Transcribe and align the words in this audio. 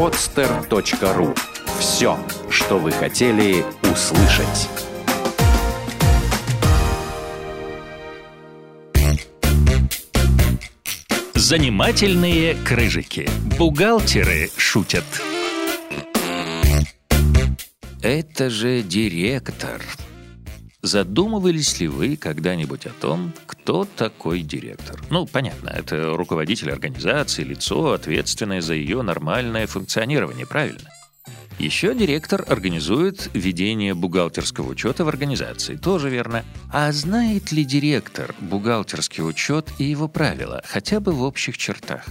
podster.ru 0.00 1.36
Все, 1.78 2.18
что 2.48 2.78
вы 2.78 2.90
хотели 2.90 3.62
услышать. 3.82 4.70
Занимательные 11.34 12.54
крыжики. 12.54 13.28
Бухгалтеры 13.58 14.48
шутят. 14.56 15.04
Это 18.00 18.48
же 18.48 18.80
директор. 18.80 19.82
Задумывались 20.82 21.78
ли 21.78 21.88
вы 21.88 22.16
когда-нибудь 22.16 22.86
о 22.86 22.90
том, 22.90 23.34
кто 23.46 23.84
такой 23.84 24.40
директор? 24.40 24.98
Ну, 25.10 25.26
понятно, 25.26 25.68
это 25.68 26.16
руководитель 26.16 26.72
организации, 26.72 27.44
лицо, 27.44 27.92
ответственное 27.92 28.62
за 28.62 28.74
ее 28.74 29.02
нормальное 29.02 29.66
функционирование, 29.66 30.46
правильно? 30.46 30.88
Еще 31.58 31.94
директор 31.94 32.42
организует 32.48 33.28
ведение 33.34 33.92
бухгалтерского 33.92 34.70
учета 34.70 35.04
в 35.04 35.08
организации, 35.08 35.76
тоже 35.76 36.08
верно. 36.08 36.42
А 36.72 36.90
знает 36.92 37.52
ли 37.52 37.64
директор 37.64 38.34
бухгалтерский 38.40 39.22
учет 39.22 39.68
и 39.76 39.84
его 39.84 40.08
правила, 40.08 40.62
хотя 40.64 41.00
бы 41.00 41.12
в 41.12 41.22
общих 41.22 41.58
чертах? 41.58 42.06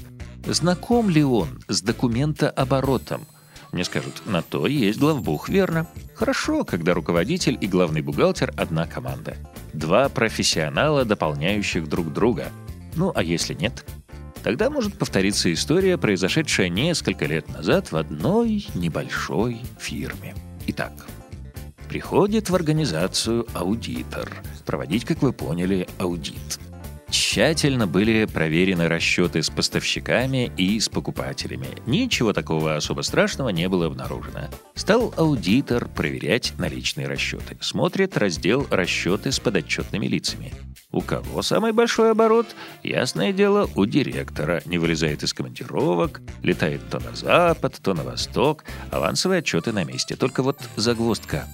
Знаком 0.45 1.09
ли 1.09 1.23
он 1.23 1.63
с 1.67 1.81
документооборотом? 1.81 3.25
Мне 3.71 3.83
скажут, 3.83 4.23
на 4.25 4.41
то 4.41 4.65
есть 4.65 4.99
главбух, 4.99 5.47
верно? 5.47 5.87
Хорошо, 6.15 6.63
когда 6.63 6.93
руководитель 6.93 7.57
и 7.61 7.67
главный 7.67 8.01
бухгалтер– 8.01 8.51
одна 8.57 8.87
команда. 8.87 9.37
Два 9.73 10.09
профессионала, 10.09 11.05
дополняющих 11.05 11.87
друг 11.87 12.11
друга. 12.11 12.51
Ну, 12.95 13.11
а 13.13 13.21
если 13.21 13.53
нет? 13.53 13.85
Тогда 14.43 14.69
может 14.69 14.97
повториться 14.97 15.51
история, 15.53 15.97
произошедшая 15.97 16.69
несколько 16.69 17.25
лет 17.25 17.47
назад 17.49 17.91
в 17.91 17.97
одной 17.97 18.65
небольшой 18.73 19.61
фирме. 19.79 20.33
Итак, 20.67 20.93
приходит 21.89 22.49
в 22.49 22.55
организацию 22.55 23.45
аудитор. 23.53 24.31
Проводить, 24.65 25.05
как 25.05 25.21
вы 25.21 25.33
поняли, 25.33 25.87
аудит. 25.99 26.59
Тщательно 27.09 27.87
были 27.87 28.25
проверены 28.25 28.87
расчеты 28.87 29.41
с 29.41 29.49
поставщиками 29.49 30.51
и 30.57 30.79
с 30.79 30.89
покупателями. 30.89 31.67
Ничего 31.87 32.33
такого 32.33 32.75
особо 32.75 33.01
страшного 33.01 33.49
не 33.49 33.67
было 33.67 33.87
обнаружено. 33.87 34.47
Стал 34.75 35.13
аудитор 35.17 35.87
проверять 35.87 36.53
наличные 36.57 37.07
расчеты. 37.07 37.57
Смотрит 37.61 38.15
раздел 38.17 38.67
«Расчеты 38.69 39.31
с 39.31 39.39
подотчетными 39.39 40.05
лицами». 40.05 40.53
У 40.91 41.01
кого 41.01 41.41
самый 41.41 41.71
большой 41.71 42.11
оборот? 42.11 42.47
Ясное 42.83 43.31
дело, 43.31 43.69
у 43.75 43.85
директора. 43.85 44.61
Не 44.65 44.77
вылезает 44.77 45.21
из 45.23 45.33
командировок, 45.33 46.21
летает 46.41 46.81
то 46.89 46.99
на 46.99 47.15
запад, 47.15 47.79
то 47.81 47.93
на 47.93 48.03
восток. 48.03 48.63
Авансовые 48.91 49.39
отчеты 49.39 49.71
на 49.71 49.83
месте. 49.83 50.15
Только 50.15 50.41
вот 50.41 50.59
загвоздка. 50.75 51.47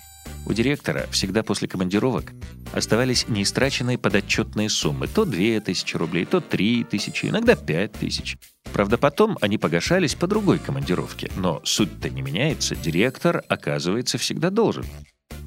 У 0.46 0.54
директора 0.54 1.08
всегда 1.12 1.44
после 1.44 1.68
командировок 1.68 2.32
оставались 2.72 3.28
неистраченные 3.28 3.98
подотчетные 3.98 4.70
суммы. 4.70 5.08
То 5.08 5.26
2000 5.26 5.98
рублей, 5.98 6.26
то 6.26 6.40
3000, 6.40 7.28
иногда 7.28 7.56
5000. 7.56 8.38
Правда, 8.72 8.98
потом 8.98 9.38
они 9.42 9.58
погашались 9.58 10.16
по 10.16 10.28
другой 10.28 10.60
командировке. 10.60 11.32
Но 11.38 11.62
суть-то 11.64 12.10
не 12.10 12.22
меняется, 12.22 12.76
директор, 12.76 13.44
оказывается, 13.48 14.18
всегда 14.18 14.50
должен. 14.50 14.86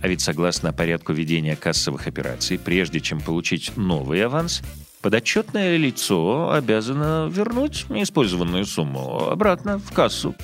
А 0.00 0.08
ведь 0.08 0.20
согласно 0.20 0.72
порядку 0.72 1.12
ведения 1.12 1.56
кассовых 1.56 2.06
операций, 2.06 2.58
прежде 2.58 3.00
чем 3.00 3.20
получить 3.20 3.76
новый 3.76 4.24
аванс, 4.24 4.62
подотчетное 5.02 5.76
лицо 5.76 6.50
обязано 6.52 7.28
вернуть 7.30 7.86
неиспользованную 7.88 8.64
сумму 8.64 9.28
обратно 9.28 9.78
в 9.78 9.92
кассу. 9.92 10.34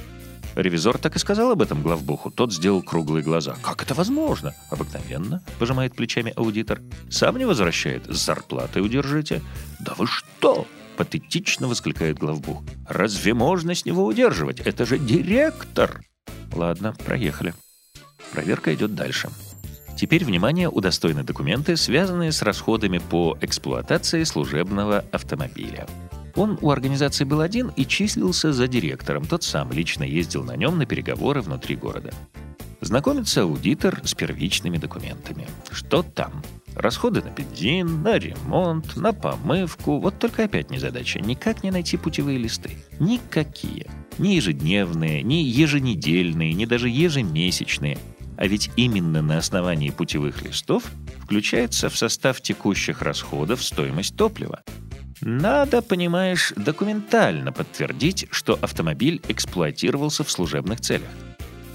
Ревизор 0.54 0.98
так 0.98 1.16
и 1.16 1.18
сказал 1.18 1.50
об 1.50 1.62
этом 1.62 1.82
главбуху. 1.82 2.30
Тот 2.30 2.52
сделал 2.52 2.82
круглые 2.82 3.22
глаза. 3.22 3.56
«Как 3.62 3.82
это 3.82 3.94
возможно?» 3.94 4.54
«Обыкновенно»,— 4.70 5.42
пожимает 5.58 5.94
плечами 5.94 6.32
аудитор. 6.36 6.80
«Сам 7.10 7.38
не 7.38 7.44
возвращает. 7.44 8.06
С 8.06 8.24
зарплатой 8.24 8.82
удержите». 8.82 9.42
«Да 9.80 9.94
вы 9.98 10.06
что?»— 10.06 10.66
патетично 10.96 11.66
воскликает 11.66 12.18
главбух. 12.18 12.62
«Разве 12.88 13.34
можно 13.34 13.74
с 13.74 13.84
него 13.84 14.04
удерживать? 14.04 14.60
Это 14.60 14.86
же 14.86 14.98
директор!» 14.98 16.02
«Ладно, 16.52 16.94
проехали». 17.04 17.54
Проверка 18.32 18.74
идет 18.74 18.94
дальше. 18.94 19.28
Теперь, 19.96 20.24
внимание, 20.24 20.68
удостоены 20.68 21.22
документы, 21.22 21.76
связанные 21.76 22.32
с 22.32 22.42
расходами 22.42 22.98
по 22.98 23.38
эксплуатации 23.40 24.24
служебного 24.24 25.04
автомобиля. 25.12 25.86
Он 26.36 26.58
у 26.60 26.70
организации 26.70 27.24
был 27.24 27.40
один 27.40 27.68
и 27.76 27.86
числился 27.86 28.52
за 28.52 28.66
директором. 28.66 29.24
Тот 29.24 29.44
сам 29.44 29.72
лично 29.72 30.02
ездил 30.02 30.42
на 30.44 30.56
нем 30.56 30.78
на 30.78 30.86
переговоры 30.86 31.40
внутри 31.40 31.76
города. 31.76 32.12
Знакомится 32.80 33.42
аудитор 33.42 34.00
с 34.04 34.14
первичными 34.14 34.76
документами. 34.76 35.46
Что 35.70 36.02
там? 36.02 36.42
Расходы 36.74 37.22
на 37.22 37.30
бензин, 37.30 38.02
на 38.02 38.18
ремонт, 38.18 38.96
на 38.96 39.12
помывку. 39.12 40.00
Вот 40.00 40.18
только 40.18 40.44
опять 40.44 40.70
незадача. 40.70 41.20
Никак 41.20 41.62
не 41.62 41.70
найти 41.70 41.96
путевые 41.96 42.36
листы. 42.36 42.72
Никакие. 42.98 43.86
Ни 44.18 44.30
ежедневные, 44.34 45.22
ни 45.22 45.36
еженедельные, 45.36 46.52
ни 46.52 46.66
даже 46.66 46.88
ежемесячные. 46.88 47.96
А 48.36 48.46
ведь 48.46 48.70
именно 48.76 49.22
на 49.22 49.38
основании 49.38 49.90
путевых 49.90 50.42
листов 50.42 50.84
включается 51.22 51.88
в 51.88 51.96
состав 51.96 52.40
текущих 52.40 53.00
расходов 53.00 53.62
стоимость 53.62 54.16
топлива. 54.16 54.62
Надо, 55.26 55.80
понимаешь, 55.80 56.52
документально 56.54 57.50
подтвердить, 57.50 58.26
что 58.30 58.58
автомобиль 58.60 59.22
эксплуатировался 59.26 60.22
в 60.22 60.30
служебных 60.30 60.82
целях. 60.82 61.08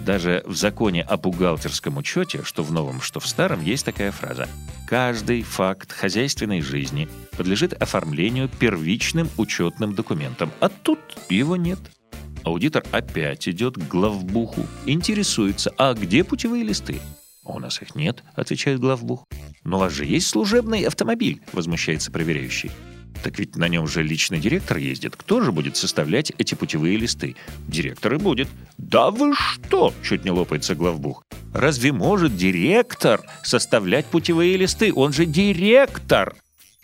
Даже 0.02 0.44
в 0.46 0.56
законе 0.56 1.02
о 1.02 1.18
бухгалтерском 1.18 1.98
учете, 1.98 2.44
что 2.44 2.62
в 2.62 2.72
новом, 2.72 3.02
что 3.02 3.20
в 3.20 3.26
старом, 3.26 3.64
есть 3.64 3.86
такая 3.86 4.12
фраза. 4.12 4.48
Каждый 4.88 5.42
факт 5.42 5.92
хозяйственной 5.92 6.62
жизни 6.62 7.10
подлежит 7.38 7.74
оформлению 7.74 8.50
первичным 8.50 9.28
учетным 9.36 9.96
документом, 9.96 10.52
а 10.60 10.70
тут 10.70 11.00
его 11.30 11.56
нет. 11.56 11.80
Аудитор 12.44 12.84
опять 12.92 13.50
идет 13.50 13.78
к 13.78 13.88
главбуху, 13.88 14.68
интересуется, 14.86 15.74
а 15.76 15.96
где 15.96 16.24
путевые 16.24 16.64
листы? 16.64 17.02
«А 17.44 17.54
«У 17.54 17.60
нас 17.60 17.82
их 17.82 17.96
нет»,— 17.96 18.24
отвечает 18.36 18.80
главбух. 18.80 19.26
«Но 19.64 19.78
у 19.78 19.80
вас 19.80 19.92
же 19.92 20.06
есть 20.06 20.28
служебный 20.28 20.84
автомобиль»,— 20.84 21.42
возмущается 21.52 22.12
проверяющий. 22.12 22.70
Так 23.24 23.38
ведь 23.38 23.56
на 23.56 23.68
нем 23.68 23.88
же 23.88 24.02
личный 24.02 24.40
директор 24.40 24.78
ездит. 24.78 25.16
Кто 25.16 25.42
же 25.42 25.52
будет 25.52 25.76
составлять 25.76 26.32
эти 26.38 26.56
путевые 26.56 26.98
листы? 26.98 27.36
Директор 27.68 28.14
и 28.14 28.18
будет. 28.18 28.48
Да 28.78 29.12
вы 29.12 29.34
что? 29.36 29.94
Чуть 30.04 30.24
не 30.24 30.32
лопается 30.32 30.76
главбух. 30.76 31.24
Разве 31.54 31.92
может 31.92 32.36
директор 32.36 33.22
составлять 33.44 34.06
путевые 34.06 34.56
листы? 34.58 34.94
Он 34.94 35.12
же 35.12 35.26
директор! 35.26 36.36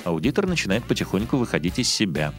Аудитор 0.04 0.46
начинает 0.46 0.84
потихоньку 0.84 1.38
выходить 1.38 1.80
из 1.80 1.90
себя. 1.90 2.34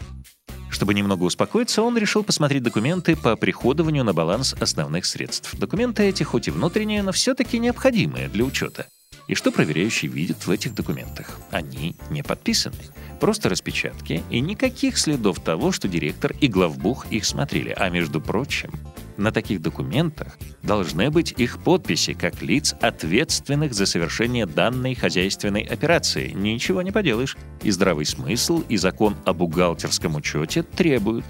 Чтобы 0.71 0.95
немного 0.95 1.25
успокоиться, 1.25 1.83
он 1.83 1.97
решил 1.97 2.23
посмотреть 2.23 2.63
документы 2.63 3.17
по 3.17 3.35
приходованию 3.37 4.05
на 4.05 4.13
баланс 4.13 4.55
основных 4.61 5.07
средств. 5.07 5.57
Документы 5.59 6.03
эти 6.05 6.23
хоть 6.23 6.49
и 6.49 6.51
внутренние, 6.51 7.03
но 7.03 7.13
все-таки 7.13 7.59
необходимые 7.59 8.29
для 8.29 8.45
учета. 8.45 8.87
И 9.27 9.35
что 9.35 9.51
проверяющий 9.51 10.09
видит 10.09 10.47
в 10.47 10.51
этих 10.51 10.75
документах? 10.75 11.41
Они 11.51 11.97
не 12.11 12.23
подписаны. 12.23 12.77
Просто 13.21 13.49
распечатки 13.49 14.23
и 14.31 14.41
никаких 14.41 14.99
следов 14.99 15.41
того, 15.41 15.73
что 15.73 15.89
директор 15.89 16.33
и 16.41 16.49
главбух 16.49 17.07
их 17.11 17.25
смотрели. 17.25 17.75
А 17.77 17.89
между 17.89 18.21
прочим, 18.21 18.73
на 19.17 19.33
таких 19.33 19.63
документах 19.63 20.39
должны 20.63 21.11
быть 21.11 21.33
их 21.37 21.59
подписи 21.63 22.13
как 22.13 22.43
лиц, 22.43 22.75
ответственных 22.81 23.73
за 23.73 23.87
совершение 23.87 24.45
данной 24.47 24.95
хозяйственной 24.95 25.63
операции. 25.63 26.33
Ничего 26.33 26.83
не 26.83 26.93
поделаешь. 26.93 27.37
И 27.63 27.71
здравый 27.71 28.05
смысл, 28.05 28.63
и 28.69 28.77
закон 28.77 29.17
о 29.25 29.33
бухгалтерском 29.33 30.17
учете 30.17 30.63
требуют. 30.63 31.25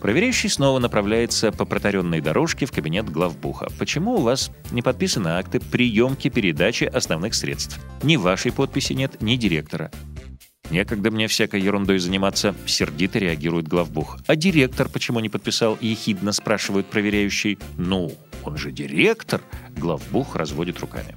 Проверяющий 0.00 0.48
снова 0.48 0.78
направляется 0.78 1.50
по 1.50 1.64
протаренной 1.64 2.20
дорожке 2.20 2.66
в 2.66 2.72
кабинет 2.72 3.10
главбуха. 3.10 3.68
Почему 3.78 4.14
у 4.14 4.20
вас 4.20 4.50
не 4.70 4.80
подписаны 4.80 5.28
акты 5.28 5.58
приемки 5.58 6.28
передачи 6.28 6.84
основных 6.84 7.34
средств? 7.34 7.80
Ни 8.02 8.16
вашей 8.16 8.52
подписи 8.52 8.92
нет, 8.92 9.20
ни 9.20 9.34
директора. 9.34 9.90
Некогда 10.70 11.10
мне 11.10 11.28
всякой 11.28 11.62
ерундой 11.62 11.98
заниматься, 11.98 12.54
сердито 12.66 13.18
реагирует 13.18 13.68
главбух. 13.68 14.18
А 14.26 14.36
директор 14.36 14.88
почему 14.88 15.20
не 15.20 15.28
подписал, 15.28 15.78
ехидно 15.80 16.32
спрашивает 16.32 16.86
проверяющий. 16.86 17.58
Ну, 17.76 18.12
он 18.44 18.58
же 18.58 18.70
директор, 18.70 19.40
главбух 19.76 20.36
разводит 20.36 20.80
руками. 20.80 21.16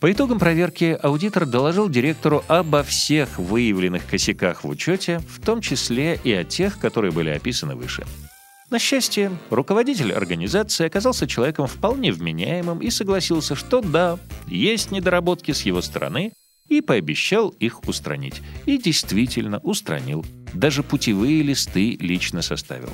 По 0.00 0.12
итогам 0.12 0.38
проверки 0.38 0.98
аудитор 1.00 1.46
доложил 1.46 1.88
директору 1.88 2.44
обо 2.48 2.82
всех 2.82 3.38
выявленных 3.38 4.06
косяках 4.06 4.62
в 4.62 4.68
учете, 4.68 5.20
в 5.20 5.40
том 5.44 5.62
числе 5.62 6.20
и 6.22 6.32
о 6.32 6.44
тех, 6.44 6.78
которые 6.78 7.12
были 7.12 7.30
описаны 7.30 7.76
выше. 7.76 8.04
На 8.68 8.78
счастье, 8.78 9.30
руководитель 9.48 10.12
организации 10.12 10.86
оказался 10.86 11.26
человеком 11.28 11.66
вполне 11.66 12.12
вменяемым 12.12 12.80
и 12.80 12.90
согласился, 12.90 13.54
что 13.54 13.80
да, 13.80 14.18
есть 14.48 14.90
недоработки 14.90 15.52
с 15.52 15.62
его 15.62 15.80
стороны, 15.80 16.32
и 16.68 16.80
пообещал 16.80 17.50
их 17.50 17.86
устранить. 17.88 18.42
И 18.66 18.78
действительно 18.78 19.58
устранил. 19.58 20.24
Даже 20.52 20.82
путевые 20.82 21.42
листы 21.42 21.96
лично 22.00 22.42
составил. 22.42 22.90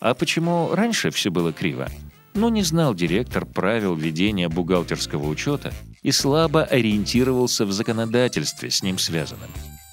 А 0.00 0.14
почему 0.14 0.74
раньше 0.74 1.10
все 1.10 1.30
было 1.30 1.52
криво? 1.52 1.88
Ну, 2.34 2.48
не 2.48 2.62
знал 2.62 2.94
директор 2.94 3.44
правил 3.44 3.94
ведения 3.94 4.48
бухгалтерского 4.48 5.28
учета 5.28 5.72
и 6.02 6.10
слабо 6.12 6.64
ориентировался 6.64 7.66
в 7.66 7.72
законодательстве 7.72 8.70
с 8.70 8.82
ним 8.82 8.98
связанном. 8.98 9.50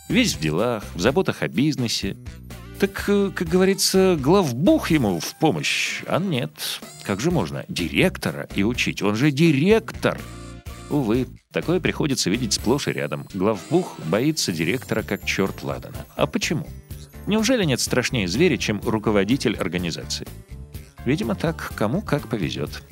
Весь 0.08 0.34
в 0.34 0.40
делах, 0.40 0.84
в 0.96 1.00
заботах 1.00 1.44
о 1.44 1.48
бизнесе. 1.48 2.18
Так, 2.80 3.06
э, 3.08 3.32
как 3.36 3.48
говорится, 3.48 4.18
главбух 4.20 4.90
ему 4.90 5.20
в 5.20 5.36
помощь. 5.36 6.02
А 6.08 6.20
нет, 6.20 6.82
как 7.04 7.20
же 7.20 7.30
можно 7.30 7.66
директора 7.68 8.48
и 8.56 8.64
учить? 8.64 9.02
Он 9.02 9.16
же 9.16 9.32
директор! 9.32 10.20
Увы, 10.90 11.28
такое 11.52 11.80
приходится 11.80 12.30
видеть 12.30 12.54
сплошь 12.54 12.88
и 12.88 12.92
рядом. 12.92 13.28
Главбух 13.34 14.00
боится 14.06 14.52
директора 14.52 15.04
как 15.04 15.26
черт 15.26 15.64
ладана. 15.64 16.06
А 16.16 16.26
почему? 16.26 16.68
Неужели 17.28 17.64
нет 17.64 17.80
страшнее 17.80 18.28
зверя, 18.28 18.58
чем 18.58 18.82
руководитель 18.84 19.56
организации? 19.56 20.28
Видимо, 21.06 21.36
так, 21.36 21.74
кому 21.76 22.02
как 22.02 22.28
повезет. 22.28 22.84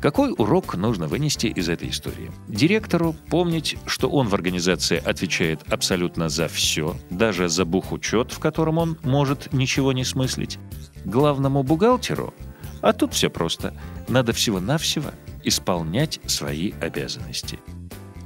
Какой 0.00 0.34
урок 0.36 0.74
нужно 0.74 1.06
вынести 1.06 1.46
из 1.46 1.68
этой 1.68 1.90
истории? 1.90 2.32
Директору 2.48 3.14
помнить, 3.28 3.76
что 3.86 4.08
он 4.08 4.26
в 4.26 4.34
организации 4.34 4.98
отвечает 4.98 5.60
абсолютно 5.72 6.28
за 6.28 6.48
все, 6.48 6.96
даже 7.10 7.48
за 7.48 7.64
бухучет, 7.64 8.32
в 8.32 8.40
котором 8.40 8.78
он 8.78 8.98
может 9.04 9.52
ничего 9.52 9.92
не 9.92 10.04
смыслить. 10.04 10.58
Главному 11.04 11.62
бухгалтеру, 11.62 12.34
а 12.80 12.92
тут 12.92 13.14
все 13.14 13.30
просто, 13.30 13.74
надо 14.08 14.32
всего-навсего 14.32 15.12
исполнять 15.44 16.20
свои 16.26 16.72
обязанности. 16.80 17.58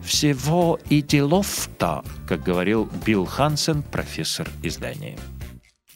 Всего 0.03 0.79
и 0.89 1.03
делов-то, 1.03 2.05
как 2.29 2.43
говорил 2.43 2.89
Билл 3.05 3.25
Хансен, 3.25 3.83
профессор 3.83 4.49
издания. 4.63 5.19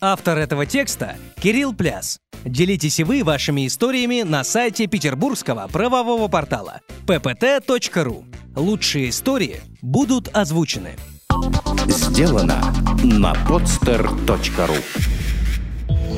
Автор 0.01 0.39
этого 0.39 0.67
текста– 0.67 1.17
Кирилл 1.41 1.75
Пляс. 1.75 2.19
Делитесь 2.45 2.99
и 3.01 3.05
вы 3.05 3.23
вашими 3.23 3.67
историями 3.67 4.23
на 4.23 4.45
сайте 4.45 4.87
петербургского 4.87 5.69
правового 5.69 6.29
портала 6.29 6.81
ppt.ru. 7.07 8.25
Лучшие 8.57 9.11
истории 9.11 9.61
будут 9.83 10.29
озвучены. 10.35 10.97
Сделано 11.87 12.75
на 13.03 13.33
podster.ru 13.47 15.10